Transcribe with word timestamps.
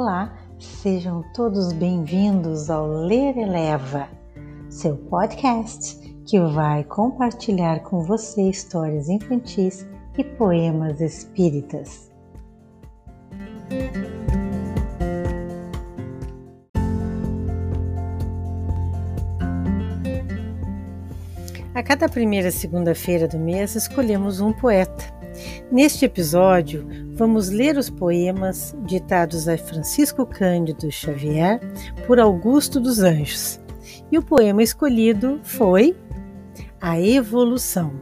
Olá, 0.00 0.32
sejam 0.60 1.24
todos 1.34 1.72
bem-vindos 1.72 2.70
ao 2.70 2.86
Ler 2.86 3.36
Eleva, 3.36 4.08
seu 4.70 4.96
podcast 4.96 5.98
que 6.24 6.38
vai 6.38 6.84
compartilhar 6.84 7.80
com 7.80 8.04
você 8.04 8.48
histórias 8.48 9.08
infantis 9.08 9.84
e 10.16 10.22
poemas 10.22 11.00
espíritas. 11.00 12.12
A 21.74 21.82
cada 21.82 22.08
primeira 22.08 22.52
segunda-feira 22.52 23.26
do 23.26 23.36
mês 23.40 23.74
escolhemos 23.74 24.38
um 24.38 24.52
poeta 24.52 25.17
Neste 25.70 26.04
episódio, 26.04 26.86
vamos 27.14 27.50
ler 27.50 27.76
os 27.76 27.90
poemas 27.90 28.74
ditados 28.86 29.48
a 29.48 29.58
Francisco 29.58 30.24
Cândido 30.24 30.90
Xavier 30.90 31.60
por 32.06 32.18
Augusto 32.18 32.80
dos 32.80 33.00
Anjos. 33.00 33.60
E 34.10 34.18
o 34.18 34.22
poema 34.22 34.62
escolhido 34.62 35.40
foi 35.42 35.96
A 36.80 37.00
Evolução. 37.00 37.92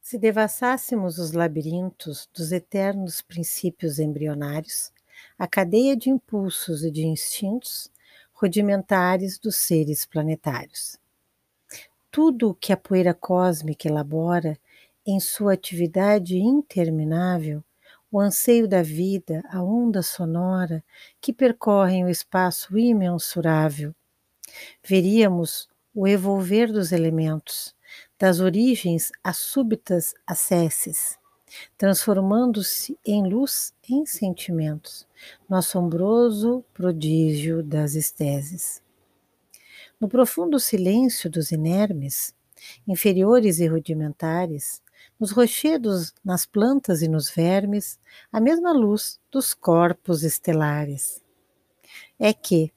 Se 0.00 0.18
devassássemos 0.18 1.18
os 1.18 1.32
labirintos 1.32 2.28
dos 2.32 2.52
eternos 2.52 3.22
princípios 3.22 3.98
embrionários, 3.98 4.92
a 5.38 5.46
cadeia 5.46 5.96
de 5.96 6.10
impulsos 6.10 6.84
e 6.84 6.90
de 6.90 7.06
instintos 7.06 7.90
rudimentares 8.32 9.38
dos 9.38 9.56
seres 9.56 10.04
planetários. 10.04 10.98
Tudo 12.10 12.50
o 12.50 12.54
que 12.54 12.72
a 12.72 12.76
poeira 12.76 13.14
cósmica 13.14 13.88
elabora 13.88 14.58
em 15.06 15.20
sua 15.20 15.52
atividade 15.52 16.36
interminável, 16.36 17.62
o 18.10 18.20
anseio 18.20 18.66
da 18.68 18.82
vida, 18.82 19.42
a 19.50 19.62
onda 19.62 20.02
sonora 20.02 20.82
que 21.20 21.32
percorrem 21.32 22.04
o 22.04 22.08
espaço 22.08 22.76
imensurável, 22.78 23.94
veríamos 24.82 25.68
o 25.94 26.06
evolver 26.06 26.72
dos 26.72 26.92
elementos, 26.92 27.74
das 28.18 28.40
origens 28.40 29.10
às 29.22 29.38
súbitas 29.38 30.14
acesses, 30.26 31.18
transformando-se 31.76 32.98
em 33.04 33.28
luz 33.28 33.74
em 33.88 34.04
sentimentos, 34.06 35.06
no 35.48 35.56
assombroso 35.56 36.64
prodígio 36.72 37.62
das 37.62 37.94
esteses. 37.94 38.82
No 40.00 40.08
profundo 40.08 40.58
silêncio 40.60 41.30
dos 41.30 41.52
inermes, 41.52 42.34
inferiores 42.86 43.60
e 43.60 43.66
rudimentares, 43.66 44.82
nos 45.18 45.30
rochedos, 45.30 46.14
nas 46.24 46.44
plantas 46.44 47.02
e 47.02 47.08
nos 47.08 47.30
vermes, 47.30 47.98
a 48.30 48.40
mesma 48.40 48.72
luz 48.72 49.18
dos 49.30 49.54
corpos 49.54 50.22
estelares. 50.22 51.22
É 52.18 52.32
que, 52.32 52.72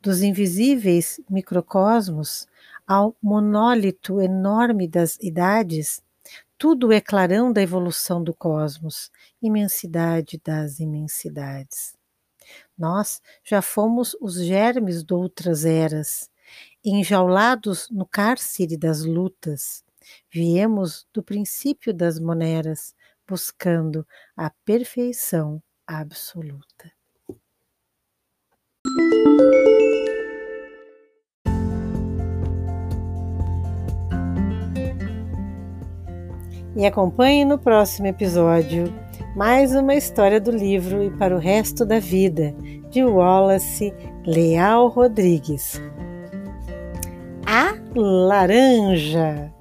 dos 0.00 0.22
invisíveis 0.22 1.20
microcosmos 1.28 2.46
ao 2.86 3.16
monólito 3.22 4.20
enorme 4.20 4.86
das 4.88 5.16
idades, 5.20 6.02
tudo 6.62 6.92
é 6.92 7.00
clarão 7.00 7.52
da 7.52 7.60
evolução 7.60 8.22
do 8.22 8.32
cosmos, 8.32 9.10
imensidade 9.42 10.40
das 10.44 10.78
imensidades. 10.78 11.92
Nós 12.78 13.20
já 13.42 13.60
fomos 13.60 14.16
os 14.20 14.36
germes 14.36 15.02
de 15.02 15.12
outras 15.12 15.64
eras, 15.64 16.30
enjaulados 16.84 17.90
no 17.90 18.06
cárcere 18.06 18.76
das 18.76 19.04
lutas. 19.04 19.82
Viemos 20.30 21.04
do 21.12 21.20
princípio 21.20 21.92
das 21.92 22.20
moneras, 22.20 22.94
buscando 23.26 24.06
a 24.36 24.48
perfeição 24.64 25.60
absoluta. 25.84 26.92
E 36.74 36.86
acompanhe 36.86 37.44
no 37.44 37.58
próximo 37.58 38.06
episódio 38.06 38.84
mais 39.36 39.74
uma 39.74 39.94
história 39.94 40.40
do 40.40 40.50
livro 40.50 41.02
E 41.02 41.10
para 41.10 41.36
o 41.36 41.38
Resto 41.38 41.84
da 41.84 41.98
Vida, 41.98 42.54
de 42.88 43.04
Wallace 43.04 43.92
Leal 44.26 44.88
Rodrigues. 44.88 45.80
A 47.46 47.74
Laranja. 47.94 49.52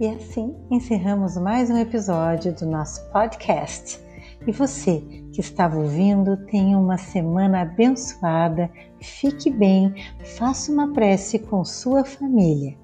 E 0.00 0.08
assim 0.08 0.54
encerramos 0.70 1.36
mais 1.36 1.70
um 1.70 1.76
episódio 1.76 2.54
do 2.54 2.64
nosso 2.64 3.02
podcast. 3.10 4.05
E 4.46 4.52
você 4.52 5.00
que 5.32 5.40
estava 5.40 5.76
ouvindo, 5.76 6.36
tenha 6.46 6.78
uma 6.78 6.98
semana 6.98 7.62
abençoada, 7.62 8.70
fique 9.00 9.50
bem, 9.50 9.94
faça 10.36 10.72
uma 10.72 10.92
prece 10.92 11.38
com 11.38 11.64
sua 11.64 12.04
família. 12.04 12.76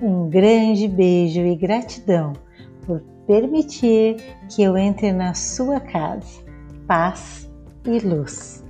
Um 0.00 0.28
grande 0.28 0.88
beijo 0.88 1.40
e 1.40 1.54
gratidão 1.54 2.32
por 2.86 3.00
permitir 3.26 4.16
que 4.48 4.62
eu 4.62 4.76
entre 4.76 5.12
na 5.12 5.34
sua 5.34 5.80
casa. 5.80 6.42
Paz 6.86 7.48
e 7.86 7.98
luz. 8.00 8.64